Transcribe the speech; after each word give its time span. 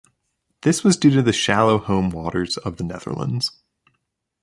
This 0.63 0.83
was 0.83 0.97
due 0.97 1.11
to 1.11 1.21
the 1.21 1.31
shallow 1.31 1.77
home 1.77 2.09
waters 2.09 2.57
of 2.57 2.77
the 2.77 2.83
Netherlands. 2.83 3.61